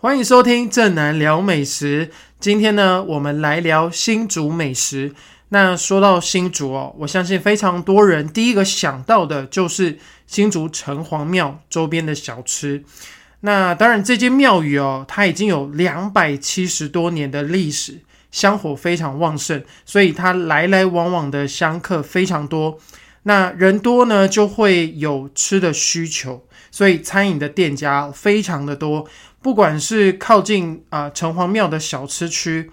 [0.00, 2.12] 欢迎收听正南聊美食。
[2.38, 5.12] 今天呢，我们来聊新竹美食。
[5.48, 12.84] 那说到新竹哦，我相信非常多人第一个想到的就是新竹城隍庙周边的小吃。
[13.40, 17.98] 那当然，这间庙宇哦，它已经有两百七十多年的历史，
[18.30, 22.78] 香火非常旺盛，所以它来来往往的香客非常多。
[23.28, 29.06] 那人多呢，就会有吃的需求，所以餐饮的店家非常的多。
[29.42, 32.70] 不管是靠近啊城隍庙的小吃区，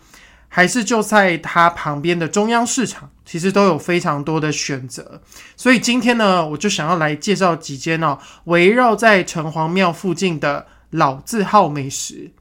[0.47, 5.21] 还是就在它旁边的中央市场，其实都有非常多的选择。
[5.57, 12.31] 所以今天呢，我就想要来介绍几间哦，围绕在城隍庙附近的老字号美食。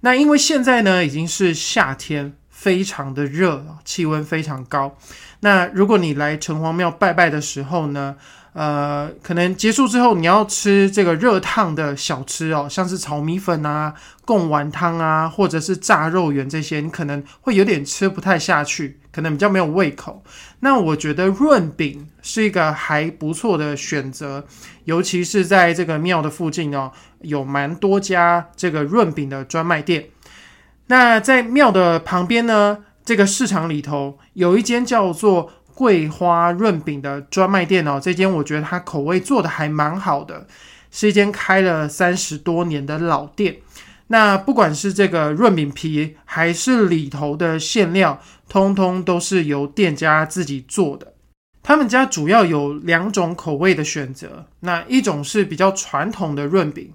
[0.00, 4.96] 那因为现在呢已经是夏天，非常的热，气温非常高。
[5.40, 8.16] 那如果你来城隍庙拜拜的时候呢？
[8.54, 20.24] 呃，可能结束之后你要吃这个热烫的小吃哦，像是炒米粉啊、贡丸汤啊，或者是炸肉圆这些，你可能会有点吃不太下去，可能比较没有胃口。
[20.58, 24.44] 那我觉得润饼是一个还不错的选择，
[24.86, 30.06] 尤其是在这个庙的附近哦，有蛮多家这个润饼的专卖店。
[30.88, 35.52] 那在庙的旁边呢，这个市场里头有一间叫做。
[35.78, 40.48] 桂花润饼的专卖店哦，这间我觉得它口味做的还蛮好的，
[40.90, 43.58] 是一间开了三十多年的老店。
[44.08, 51.12] 那不管是这个润饼皮，还是里头的馅料，通通都是由店家自己做的。
[51.62, 56.92] 他们家主要有两种口味的选择，那一种是比较传统的润饼，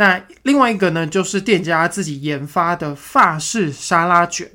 [0.00, 4.50] 那另外一个呢，就是店家自己研发的法式沙拉卷。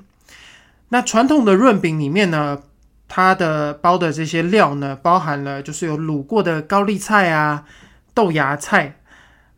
[0.89, 2.63] 那传统的润饼里面呢？
[3.07, 7.63] 它的包的这些料呢，包含了就是有卤过的高丽菜啊、
[8.15, 8.95] 豆芽菜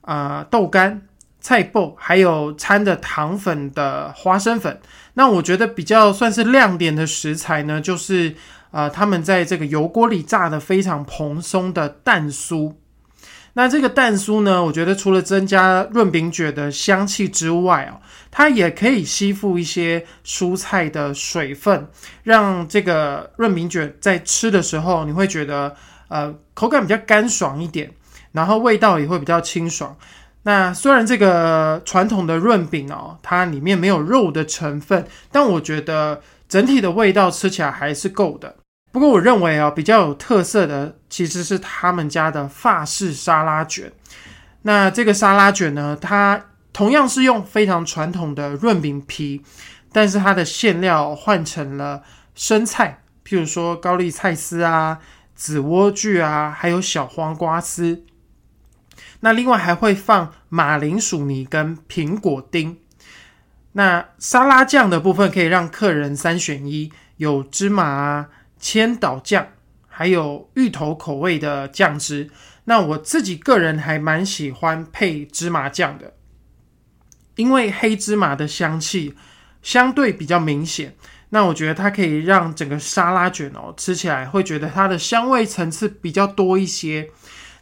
[0.02, 1.04] 啊、豆干、
[1.40, 4.82] 菜脯，还有掺的糖粉的花生粉。
[5.14, 8.36] 那我觉得比较算是亮点的食材呢，就是
[8.72, 12.76] 呃他们在这个油锅里炸的非常蓬松的蛋酥。
[13.58, 17.98] 那这个蛋酥呢，我觉得除了增加润饼卷的香气之外哦，
[18.30, 21.88] 它也可以吸附一些蔬菜的水分，
[22.22, 25.76] 让这个润饼卷在吃的时候，你会觉得
[26.08, 27.92] 呃口感比较干爽一点，
[28.32, 29.98] 然后味道也会比较清爽。
[30.44, 38.56] 那虽然这个传统的润饼哦，它里面没有肉的成分，但我觉得整体的味道吃起来还是够的。
[38.92, 43.92] 不过我认为啊，比较有特色的其实是他们家的法式沙拉卷。
[44.64, 49.44] 那这个沙拉卷呢，它同样是用非常传统的润饼皮，
[49.92, 52.02] 但是它的馅料换成了
[52.34, 55.00] 生菜，譬如说高丽菜丝啊、
[55.36, 58.04] 紫莴苣啊，还有小黄瓜丝。
[59.20, 62.80] 那另外还会放马铃薯泥跟苹果丁。
[63.74, 68.30] 那沙拉酱的部分可以让客人三选一，有芝麻啊。
[68.60, 69.48] 千岛酱，
[69.88, 72.30] 还有芋头口味的酱汁。
[72.66, 76.14] 那我自己个人还蛮喜欢配芝麻酱的，
[77.36, 79.16] 因为黑芝麻的香气
[79.62, 80.96] 相对比较明显。
[81.30, 87.10] 那我觉得它可以让整个沙拉卷哦吃起来会觉得它的香味层次比较多一些。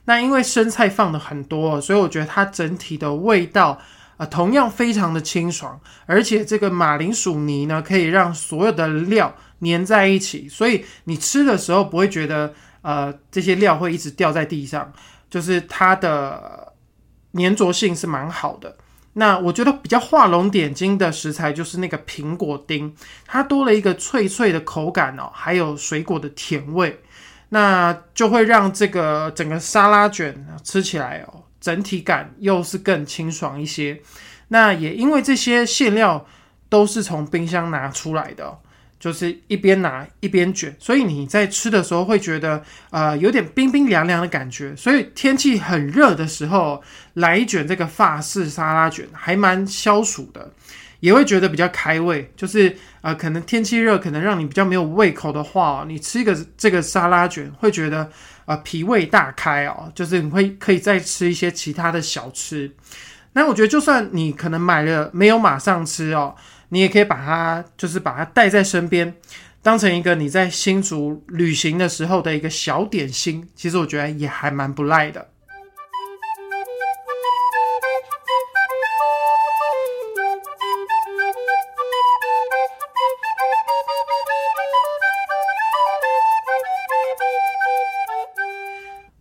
[0.06, 3.80] 那因为生菜放的很多，所以我觉得它整体的味道
[4.18, 9.36] 啊同样非常的清爽，而且这个马铃薯泥呢可以让所有的料。
[9.66, 14.94] 粘在一起，所以你吃的时候不会觉得呃这些料会一直掉在地上，
[15.30, 16.74] 就是它的
[17.34, 18.78] 粘着性是蛮好的。
[19.18, 22.94] 那我觉得比较画龙点睛的食材就是那个苹果丁，
[23.26, 27.00] 它多了一个脆脆的口感哦，还有水果的甜味，
[27.48, 34.02] 那就会让这个整个沙拉卷吃起来哦，整体感又是更清爽一些。
[34.50, 36.26] 那也因为这些馅料
[36.68, 38.60] 都是从冰箱拿出来的。
[39.06, 42.60] 就是一边拿一边卷，所以你在吃的时候会觉得
[42.90, 44.76] 呃有点冰冰凉凉的感觉。
[44.76, 46.82] 所以天气很热的时候
[47.14, 50.52] 来一卷这个法式沙拉卷还蛮消暑的，
[51.02, 52.28] 也会觉得比较开胃。
[52.36, 58.10] 就是呃可能天气热，可能让你比较没有胃口的话，你吃一个这个沙拉卷会觉得
[58.46, 62.72] 呃脾胃大开哦，就是你会可以再吃一些其他的小吃。
[63.34, 66.34] 那我觉得就算你可能买了没有马上吃哦。
[66.70, 69.16] 你也可以把它，就是把它带在身边，
[69.62, 73.48] 当成一个你在新竹旅行的时候的一个小点心。
[73.56, 75.30] 其实我觉得也还蛮不赖的。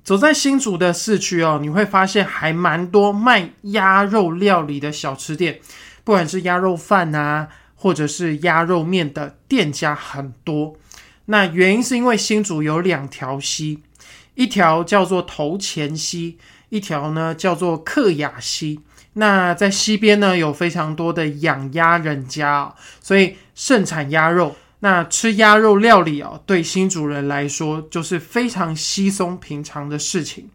[0.02, 5.58] 走在新竹的市区哦，你会发现还蛮多卖鸭肉料理的小吃店，
[6.04, 10.76] 不管是鸭肉饭啊，或者是鸭肉面的店家很多。
[11.26, 13.82] 那原因是因为新竹有两条溪，
[14.34, 18.80] 一条叫做头前溪，一条呢叫做克雅溪。
[19.14, 24.54] 那在溪边呢有非常多的养鸭人家啊，所以盛产鸭肉。
[24.80, 30.50] 那吃鸭肉料理哦，对新主人来说就是非常稀松平常的事情。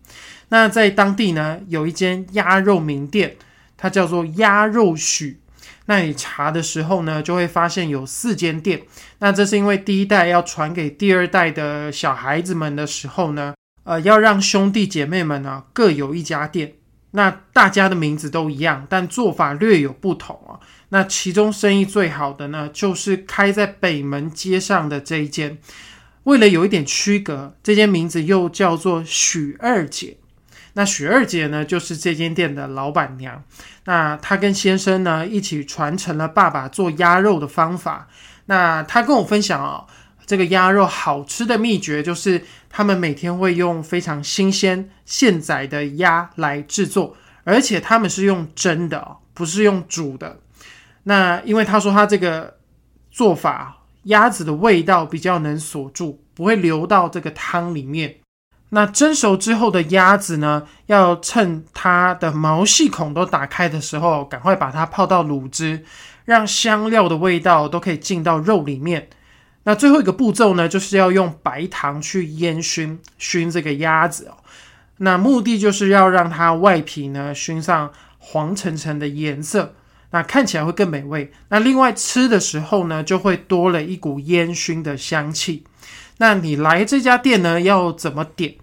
[0.49, 3.37] 那在当地呢，有一间鸭肉名店，
[3.79, 5.39] 它叫做鸭肉许。
[5.85, 8.83] 那你查的时候呢，就会发现有四间店。
[9.17, 13.55] 那这是因为第一代要传给第二代的小孩子们的时候呢，
[13.85, 16.73] 呃，要让兄弟姐妹们呢各有一家店。
[17.11, 20.59] 那大家的名字都一样，但做法略有不同啊。
[20.89, 25.57] 那其中生意最好的呢，就是开在北门街上的这一间。
[26.25, 30.17] 为了有一点区隔，这间名字又叫做许二姐。
[30.73, 33.43] 那许二姐呢，就是这间店的老板娘。
[33.85, 38.07] 那她跟先生呢，一起传承了爸爸做鸭肉的方法。
[38.45, 39.85] 那她跟我分享啊，
[40.25, 50.39] 这个鸭肉好吃的秘诀，就是他们每天会用非常新鲜现宰的鸭来制作，而且他们是用蒸的哦，不是用煮的。
[51.03, 52.57] 那因为他说他这个
[53.09, 58.15] 做法，鸭子的味道比较能锁住，不会流到这个汤里面。
[58.69, 65.83] 那蒸熟之后的鸭子呢，要趁它的毛细孔都打开的时候，赶快把它泡到卤汁，
[66.25, 69.09] 让香料的味道都可以进到肉里面。
[69.63, 74.37] 那最后一个步骤呢，就是要用白糖去烟熏熏这个鸭子哦。
[74.97, 79.75] 那目的就是要让它外皮呢熏上黄橙橙的颜色。
[80.11, 81.31] 那看起来会更美味。
[81.49, 85.63] 那另外吃的时候呢，就会多了一股烟熏的香气。
[86.19, 88.55] 那你来这家店呢，要怎么点？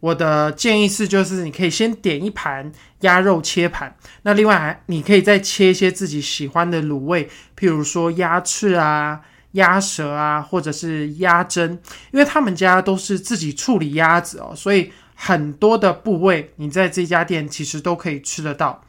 [0.00, 2.72] 我的建议是，就是你可以先点一盘
[3.02, 3.94] 鸭肉切盘。
[4.22, 9.20] 那另外还你可以再切一些自己喜欢的卤味，譬如说鸭翅啊、
[9.52, 11.78] 鸭舌啊，或者是鸭胗。
[12.10, 18.82] 因为他们家都是自己处理鸭子哦，所以很多的部位你在这家店其实都可以吃得到。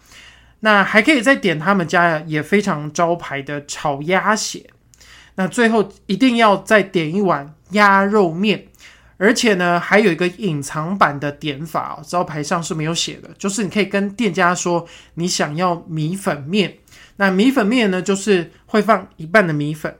[0.61, 4.65] 那还可以再点他们家也非常招牌的炒鸭血，
[5.35, 8.67] 那最后一定要再点一碗鸭肉面，
[9.17, 14.85] 而且呢还有一个隐藏版的点法哦，招牌上是没有写的，就是你可以跟店家说
[15.15, 16.77] 你想要米粉面，
[17.17, 19.95] 那米粉面呢就是会放一半的米粉，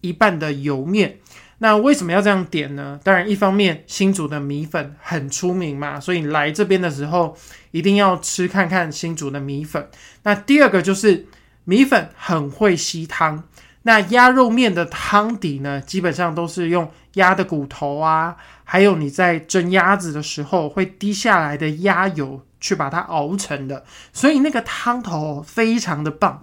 [0.00, 1.18] 一半的油面。
[1.58, 3.00] 那为什么要这样点呢？
[3.02, 7.34] 当然，一方面新竹的米粉很出名嘛，所以你来这边的时候
[7.70, 9.88] 一定要吃看看新竹的米粉。
[10.24, 11.26] 那第二个就是
[11.62, 13.44] 米粉很会吸汤，
[13.84, 26.42] 那鸭肉面的汤底呢，基本上都是用鸭的骨头啊，还有你在蒸鸭子的时候会滴下来的鸭油去把它熬成的，所以那个汤头非常的棒。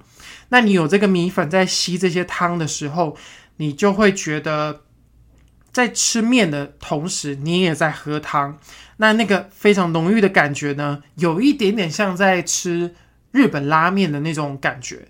[0.49, 3.15] 那你有这个米粉在吸这些汤的时候，
[3.57, 4.81] 你就会觉得。
[5.73, 8.57] 在吃面的同时，你也在喝汤，
[8.97, 12.93] 那那个非常浓郁的感觉呢，有一点点像在吃
[13.31, 15.07] 日本拉面的那种感觉。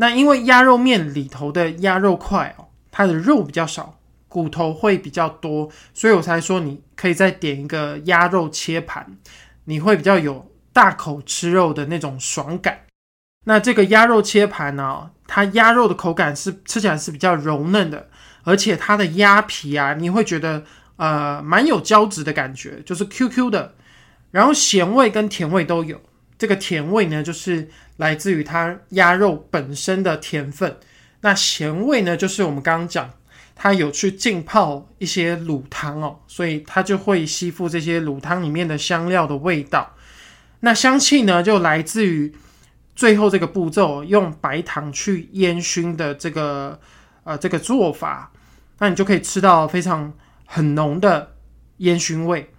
[0.00, 3.98] 那因为鸭肉面里头的鸭肉块哦，它的肉比较少，
[4.28, 9.18] 骨头会比较多，所以我才说你可以再点一个鸭肉切盘，
[9.64, 12.80] 你会比较有大口吃肉的那种爽感。
[13.44, 18.08] 那这个鸭肉切盘呢，它鸭肉的口感是吃起来是比较柔嫩的。
[18.42, 20.64] 而且它的鸭皮啊，你会觉得
[20.96, 23.74] 呃蛮有胶质的感觉，就是 Q Q 的，
[24.30, 26.00] 然后咸味跟甜味都有。
[26.40, 27.68] 这个甜味呢，就是
[27.98, 30.78] 来自于它鸭肉本身的甜分。
[31.20, 33.10] 那咸味呢，就是我们刚刚讲，
[33.54, 39.94] 它有去浸泡一些卤汤哦，所以它就会吸附这些卤汤里面的香料的味道。
[40.60, 42.32] 那香气呢，就来自于
[42.96, 46.80] 最后这个步骤，用白糖去烟熏的这个。
[47.22, 48.32] 呃，这个做法，
[48.78, 50.10] 那你就可以吃到非常
[50.46, 51.36] 很浓的
[51.76, 52.50] 烟熏味。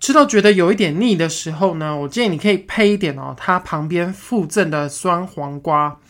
[0.00, 6.00] 吃到觉得有一点腻的时候呢，我建议你可以配一点哦，它旁边附赠的酸黄瓜。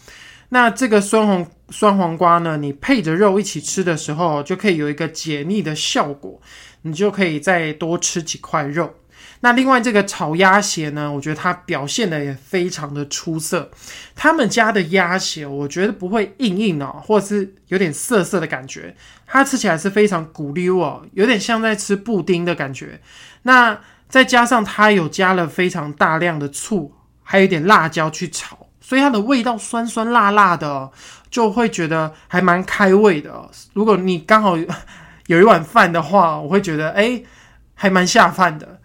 [0.51, 6.41] 那这个酸黄酸黄瓜呢，你配着肉一起吃的时候，就可以有一个解腻的效果，
[6.83, 8.95] 你就可以再多吃几块肉。
[9.43, 13.71] 那另外这个炒鸭血呢，我觉得它表现的也非常的出色。
[14.15, 18.95] 他们家的鸭血，我觉得不会硬硬哦，或者是有点涩涩的感觉，
[19.27, 23.01] 它吃起来是非常鼓溜哦，有点像在吃布丁的感觉。
[23.43, 23.81] 那
[24.11, 26.93] 再加上它有加了非常大量的醋，
[27.23, 30.91] 还有一点辣椒去炒，所以它的味道酸酸辣辣的，
[31.31, 33.49] 就会觉得还蛮开胃的。
[33.73, 34.59] 如果你刚好
[35.29, 37.23] 有一碗饭的话，我会觉得哎，
[37.75, 38.80] 还蛮下饭的。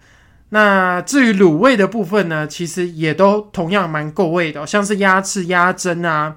[0.58, 6.36] 那至于卤味的部分呢，其实也都同样蛮够味的，像是鸭翅、鸭胗啊，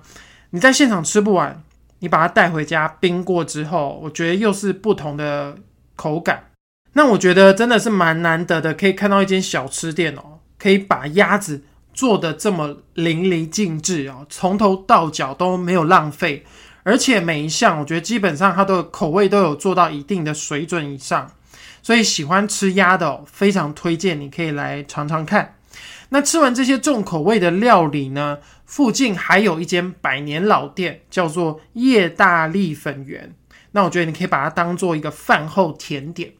[0.49, 1.63] 你在现场吃不完，
[1.99, 5.55] 你把它带回家冰过之后，我觉得又是不同的
[5.95, 6.43] 口感。
[6.91, 16.45] 那我觉得真的是蛮难得的，可以看到一间小吃店哦，可以把鸭子做的这么淋漓尽致哦，从头到脚都没有浪费，
[16.83, 21.31] 而且每一项我觉得基本上它的口味都有做到一定的水准以上。
[21.81, 25.55] 所以喜欢吃鸭的，非常推荐你可以来尝尝看。
[26.09, 33.33] 那吃完这些重口味的料理呢，附近还有一间百年老店，叫做叶大利粉圆。
[33.71, 36.31] 那我觉得你可以把它当做一个饭后甜点。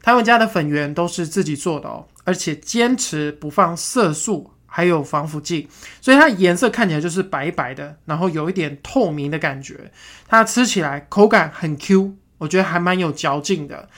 [0.00, 5.68] 他们家的粉圆都是自己做的哦，而且坚持不放色素，还有防腐剂，
[6.00, 9.90] 所以它颜色看起来就是白白的，然后有一点透明的感觉。
[10.28, 13.88] 它吃起来口感很 Q，我觉得还蛮有嚼劲的。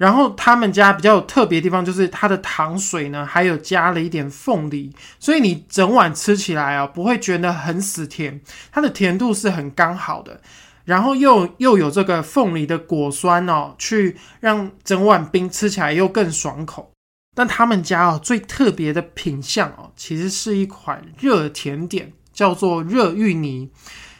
[0.00, 8.40] 然后他们家比较有特别地方，就是它的糖水呢，还有加了一点凤梨，所以你整碗吃起来啊，不会觉得很死甜，
[8.72, 10.40] 它的甜度是很刚好的。
[10.86, 16.90] 然后又又有这个凤梨的果酸哦，去让整碗冰吃起来又更爽口。
[17.36, 23.70] 但他们家哦最特别的品相哦，其实是一款热甜点，叫做热芋泥。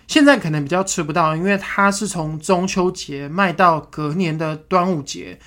[0.06, 5.38] 现在可能比较吃不到，因为它是从中秋节卖到隔年的端午节。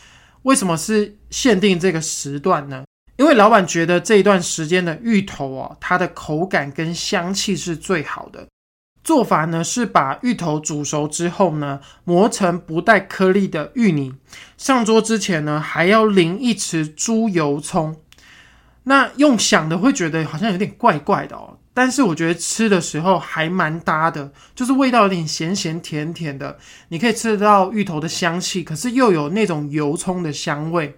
[0.44, 2.84] 为什么是限定这个时段呢？
[3.18, 8.48] 因为老板觉得这一段时间的芋头哦，它的口感跟香气是最好的。
[9.04, 14.16] 做法呢是把芋头煮熟之后呢，磨成不带颗粒的芋泥。
[14.58, 17.98] 上桌之前呢，还要淋一匙猪油葱。
[18.84, 21.60] 那用想的会觉得好像有点怪怪的哦。
[21.76, 30.96] 但是我觉得吃的时候还蛮搭的，就是味道有点咸咸甜甜的，你可以吃得到芋头的香气，可是又有那种油葱的香味。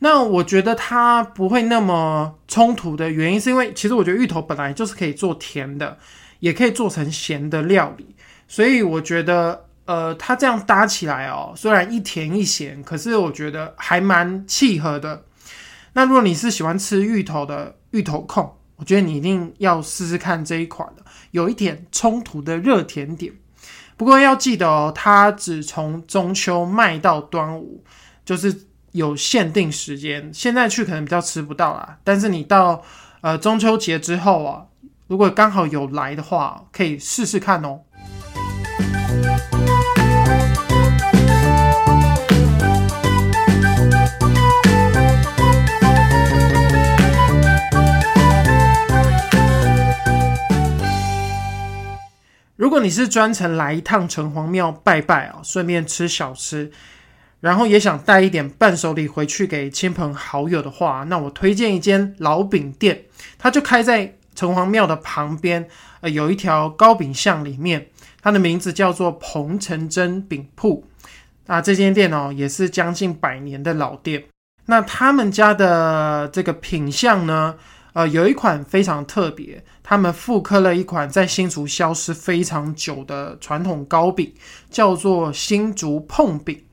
[0.00, 5.96] 那我觉得它不会那么冲突的原因，是因为其实我觉得芋头本来就是可以做甜的，
[6.40, 8.14] 也可以做成咸的料理，
[8.46, 15.24] 所以我觉得呃，它这样搭起来哦，虽然一甜一咸，可是我觉得还蛮契合的。
[15.94, 18.58] 那如果你是喜欢吃芋头的芋头控。
[18.82, 23.32] 我觉得你一定要试试看这一款的，有一点冲突的热甜点。
[23.96, 27.84] 不过要记得哦，它只从中秋卖到端午，
[28.24, 30.28] 就是有限定时间。
[30.34, 32.82] 现在去可能比较吃不到啦，但是你到
[33.20, 34.66] 呃中秋节之后啊，
[35.06, 37.82] 如果刚好有来的话，可以试试看哦。
[52.72, 56.72] 如果你是专程来一趟城隍庙拜拜啊，顺便吃小吃，
[57.40, 63.02] 然后也想带一点伴手礼回去给亲朋好友的话，那我推荐一间老饼店，
[63.36, 65.68] 它就开在城隍庙的旁边，
[66.00, 67.88] 呃，有一条糕饼巷里面，
[68.22, 70.82] 它的名字叫做彭城真饼铺。
[71.44, 74.24] 那这间店哦，也是将近百年的老店。
[74.64, 77.54] 那他们家的这个品相呢？
[77.94, 84.32] 呃，有一款非常特别，他们复刻了一款在新竹消失非常久的传统糕饼，
[84.70, 86.64] 叫做新竹碰饼。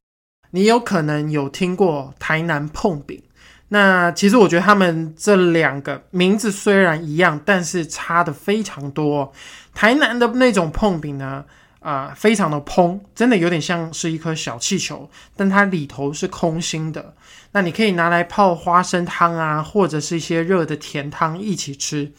[0.52, 3.22] 你有可能有听过台南碰饼，
[3.68, 9.32] 那其实我觉得他们这两个名字虽然一样，但是差的非常多。
[9.76, 11.46] 台南的那种碰饼呢？
[11.80, 17.14] 啊，非常的蓬，真的有点像是一颗小气球，但它里头是空心的。
[17.52, 22.12] 那你可以拿来泡花生汤啊，或者是一些热的甜汤一起吃。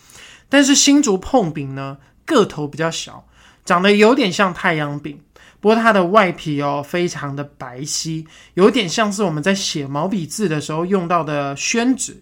[0.49, 3.25] 但是新竹碰饼呢，个头比较小，
[3.65, 5.21] 长得有点像太阳饼，
[5.61, 12.21] 不过它的外皮哦非常的白皙，有点像是我们在写毛笔字的时候用到的宣纸。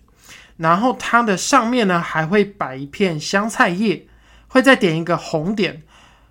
[0.56, 4.04] 然后它的上面呢还会摆一片香菜叶，
[4.48, 5.80] 会再点一个红点。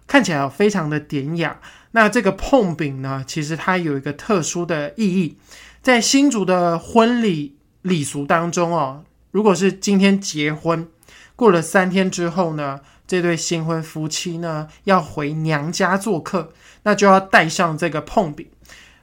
[0.08, 1.60] 看起来非常的典雅。
[1.92, 5.38] 那这个碰饼呢，其实它有一个特殊的意义，
[5.82, 10.88] 在新竹的婚礼礼俗当中哦，如果是今天结婚，
[11.36, 18.48] 过了三天之后呢，这对新婚夫妻呢要回娘家做客，那就要带上这个碰饼。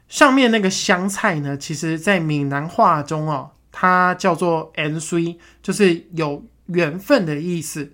[0.07, 7.91] 上面那个香菜呢，其实在闽南话中哦，它叫做 “n c”，就是有缘分的意思。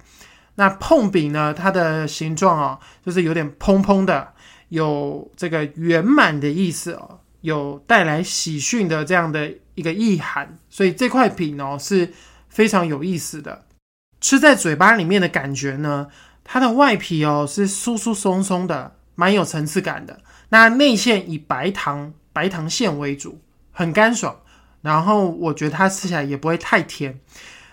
[0.60, 1.54] 那碰饼呢？
[1.54, 4.34] 它的形状啊，就是有点蓬蓬的，
[4.68, 10.58] 有这个圆满的意思哦，有带来喜讯的这样的一个意涵。
[10.68, 12.12] 所以这块饼哦是
[12.50, 13.64] 非常有意思的，
[14.20, 16.08] 吃在嘴巴里面的感觉呢，
[16.44, 20.20] 它的外皮哦是酥酥松松的，蛮有层次感的。
[20.50, 23.40] 那内馅以白糖白糖馅为主，
[23.72, 24.36] 很干爽，
[24.82, 27.18] 然后我觉得它吃起来也不会太甜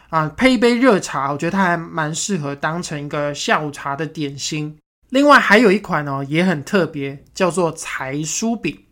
[0.09, 4.77] 啊，配一杯热茶，我觉得它还蛮适合当成一个下午茶的点心。
[5.09, 8.85] 另外还有一款哦，也很特别，叫做柴酥饼，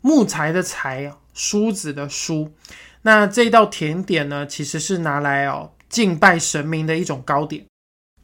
[0.00, 2.52] 木材的材，梳子的梳。
[3.02, 7.64] 那这道甜点呢，其实是拿来哦敬拜神明的一种糕点。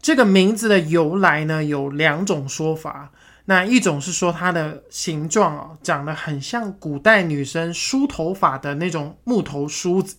[0.01, 3.11] 这个名字的由来呢，有两种说法。
[3.47, 10.17] 那一种是说它的形状哦，长得很像古代女生梳头发的那种木头梳子。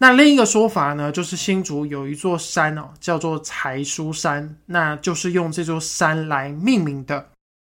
[0.00, 7.30] 那另一个说法呢，就是新竹有一座山哦，叫做柴书山，那就是用这座山来命名的。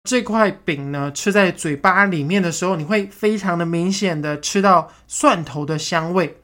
[0.09, 6.37] 这块饼呢，吃在嘴巴里面的时候，你会非常的明显的吃到蒜头的香味。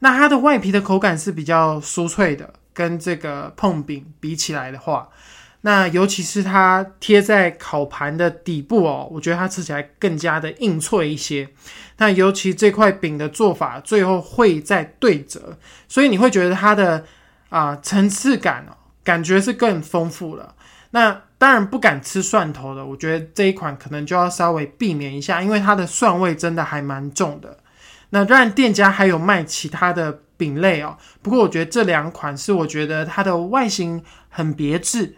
[0.00, 5.08] 那它的外皮的口感是比较酥脆的，跟这个碰饼比起来的话。
[5.64, 11.48] 那尤其是它贴在烤盘的底部哦，我觉得它吃起来更加的硬脆一些。
[11.98, 17.04] 那尤其这块饼的做法，最后会再对折，所以你会觉得它的
[17.48, 20.54] 啊层次感哦，感觉是更丰富了。
[20.90, 27.56] 那当然不敢吃蒜头的，我觉得这一款可能就要稍微避免一下，因为它的蒜味真的还蛮重的。
[28.10, 35.14] 那当然店家还有卖其他的饼类哦，不过我觉得这两款是我觉得它的外形很别致。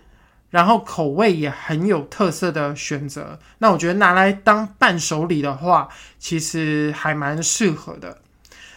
[0.54, 5.88] 然后口味也很有特色的选择，那我觉得拿来当伴手礼的话，
[6.20, 8.18] 其实还蛮适合的。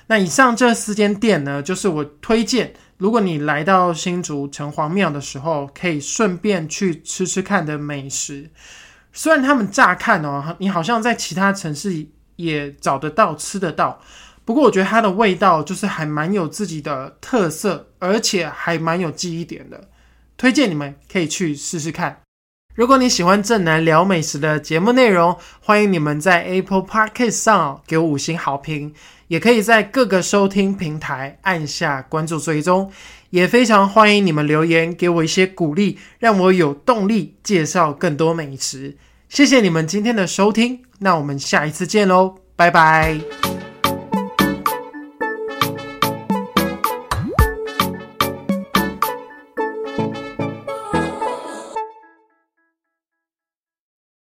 [0.08, 8.50] 那以上这四间店呢，就是我推荐，如果你来到新竹城隍庙的时候，可以顺便去吃吃看的美食。
[9.14, 12.08] 虽然他们乍看哦，你好像在其他城市
[12.38, 14.02] 也找得到吃得到，
[14.44, 19.80] 不过我觉得它的味道就是还蛮有自己的特色，而且还蛮有记忆点的。
[20.38, 22.22] 推荐你们可以去试试看。
[22.76, 28.94] 如果你喜欢正南聊美食的节目内容，欢迎你们在 Apple Podcast 上给我五星好评，
[29.30, 32.92] 也可以在各个收听平台按下关注追踪。
[33.32, 38.96] 也非常欢迎你们留言给我一些鼓励，让我有动力介绍更多美食。
[39.28, 43.57] 谢谢你们今天的收听，那我们下一次见喽，拜拜。